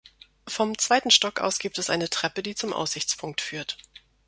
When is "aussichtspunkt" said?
2.73-3.39